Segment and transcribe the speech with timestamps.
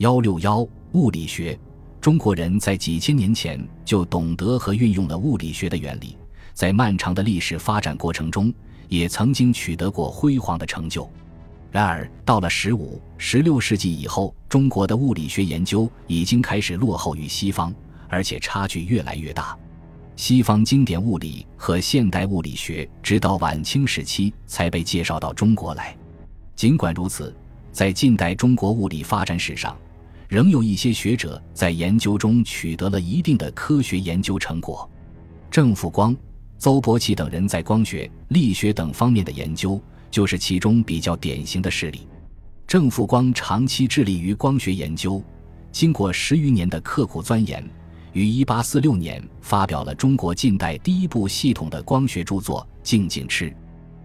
[0.00, 1.58] 幺六幺物理学，
[2.00, 6.16] 中国人在几千年前就懂得和运用了物理学的原理，
[6.54, 8.50] 在漫长的历史发展过程中，
[8.88, 11.06] 也曾经取得过辉煌的成就。
[11.70, 17.70] 然而，到了十五、十六世纪以后，中国的物理学研究已经开始落后于西方，
[18.08, 19.54] 而且差距越来越大。
[20.16, 25.94] 西方经典物理和现代物理学直到晚清时期才被介绍到中国来。
[26.56, 27.36] 尽管如此，
[27.70, 29.76] 在近代中国物理发展史上，
[30.30, 34.88] 仍有一些学者在研究中取得了一定的科学研究成果。
[35.50, 36.16] 郑复光、
[36.56, 42.06] 邹伯奇等人在光学、力学等方面的研究，就是其中比较典型的事例。
[42.64, 45.20] 郑复光长期致力于光学研究，
[45.72, 47.68] 经过十余年的刻苦钻研，
[48.12, 53.50] 于1846年发表了中国近代第一部系统的光学著作《静静痴》。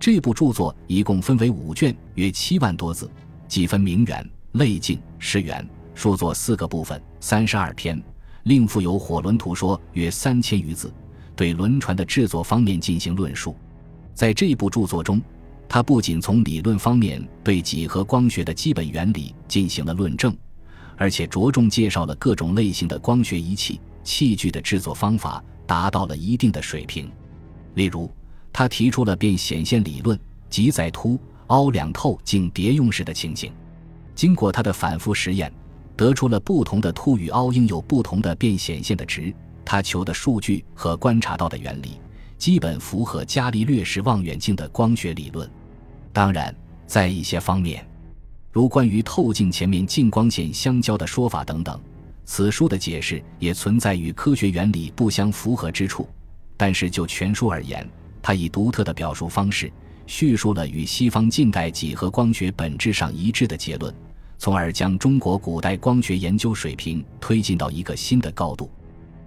[0.00, 3.10] 这部著作一共分为五卷，约七万多字，
[3.46, 5.62] 几分明远、类静、实远。
[5.96, 8.00] 书作四个部分，三十二篇，
[8.42, 10.92] 另附有火轮图说约三千余字，
[11.34, 13.56] 对轮船的制作方面进行论述。
[14.12, 15.22] 在这部著作中，
[15.66, 20.36] 他不仅从理论方面对几何光学的基本原理进行了论证，
[20.98, 27.10] 而且着重介绍了各种类型的光学仪器器具的制作方法，达到了一定的水平。
[27.72, 28.12] 例如，
[28.52, 30.18] 他提出了变显现理论，
[30.50, 33.50] 即在凸凹两透镜叠用时的情形。
[34.14, 35.50] 经过他的反复实验。
[35.96, 41.98] 得出了不同的凸与凹应有不同的变显现的值，他求的数据和观察到的原理，
[42.36, 45.50] 基本符合伽利略式望远镜的光学理论。
[46.12, 46.54] 当然，
[46.86, 47.86] 在一些方面，
[48.52, 51.80] 如关于透镜前面近光线相交的说法等等，
[52.24, 56.08] 此书的解释也存在与科学原理不相符合之处。
[56.58, 57.88] 但是就全书而言，
[58.22, 59.72] 他以独特的表述方式，
[60.06, 63.94] 叙述了与西方近代几何光学本质上一致的结论。
[64.38, 68.70] 从而将中国古代光学研究水平推进到一个新的高度。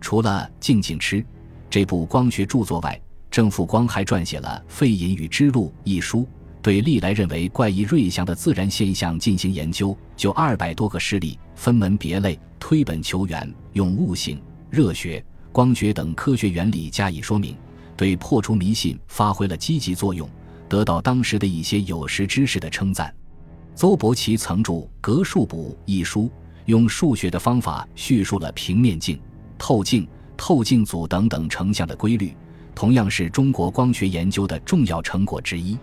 [0.00, 1.22] 除了《静静吃》
[1.70, 6.28] 这部光学著作外，郑复光还撰写了《废隐与之路》一书，
[6.62, 14.40] 对历来认为怪异瑞祥的自然现象进行研究，就二百多个事例分门别类、推本求源，用物性、
[14.70, 17.56] 热学、光学等科学原理加以说明，
[17.96, 20.28] 对破除迷信发挥了积极作用，
[20.68, 23.12] 得到当时的一些有识之士的称赞。
[23.74, 26.30] 邹伯奇曾著《格数补》一书，
[26.66, 29.20] 用数学的方法叙述了平面镜、
[29.58, 32.32] 透镜、透镜组等等成像的规律，
[32.72, 35.76] 同样是中国光学研究的重要成果之一。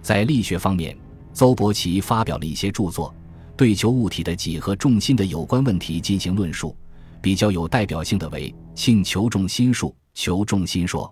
[0.00, 0.96] 在力学方面，
[1.34, 3.14] 邹伯奇发表了一些著作，
[3.54, 6.74] 对求物体的几何重心的有关问题进行论述。
[7.20, 11.04] 比较有代表性的为《庆求重心术》《求重心说》。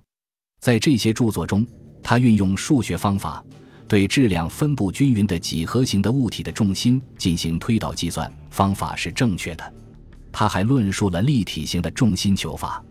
[0.60, 1.66] 在这些著作中，
[2.02, 3.44] 他运用数学方法。
[3.87, 9.75] 对质量分布均匀的几何形的物体的重心进行推导计算，方法是正确的。
[10.33, 12.83] 他还论述了立体型的重心求法。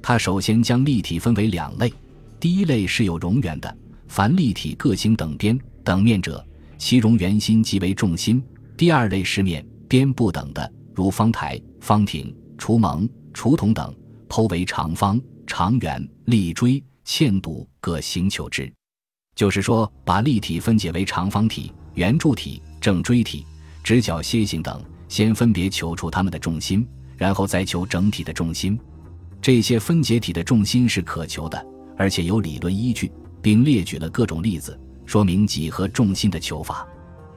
[0.00, 1.92] 他首先将立体分为两类：
[2.38, 8.38] 第一类是有容圆的，凡立体各形等边、等面者，其容圆心即为重心；
[8.76, 13.92] 第二类是面边不等的，如方台、方亭、厨蒙、厨筒等，
[14.28, 18.70] 剖为长方、长圆、立锥、嵌堵各形求之。
[19.34, 23.44] 就是说，把立体分解为长方体、圆柱体、正锥体、
[23.82, 26.86] 直角楔形等，先分别求出它们的重心，
[27.16, 28.78] 然后再求整体的重心。
[29.42, 33.12] 这些分解体的重心是可求的，而且有理论依据，
[33.42, 36.86] 并列举了各种例子，说明几何重心的求法。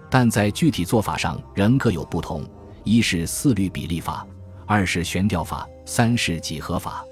[0.10, 2.48] 但在具体做法上仍各有不同：
[2.84, 4.26] 一是四律比例法，
[4.66, 7.04] 二是悬吊法，三是几何法。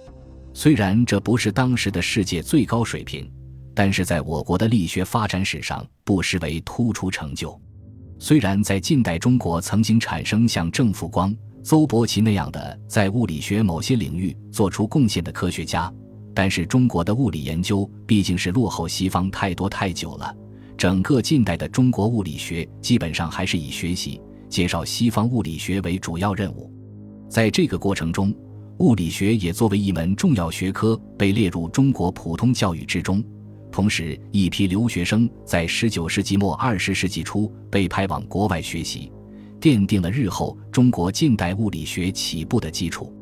[0.54, 3.30] 虽然这不是当时的世界最高水平。
[3.76, 7.60] 但是在我国的力学发展史上，不失为突出成就。
[8.18, 15.94] 虽然在近代中国曾经产生像郑复光、邹伯奇那样的在物理学某些领域做出贡献的科学家，
[16.34, 20.34] 但是中国的物理研究毕竟是落后西方太多太久了。
[20.78, 26.72] 整个近代的中国物理学基本上还是以学习、介绍西方物理学为主要任务。
[27.30, 28.34] 在这个过程中，
[28.80, 33.22] 物理学也作为一门重要学科被列入中国普通教育之中。
[33.76, 39.12] 同时，一批留学生在十九世纪末二十世纪初被派往国外学习，
[39.60, 43.14] 奠定了日后中国近代物理学起步的基础。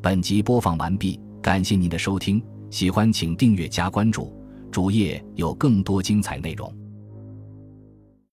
[0.00, 4.34] 本集播放完毕，感谢您的收听，喜欢请订阅加关注，
[4.70, 6.79] 主页有更多精彩内容。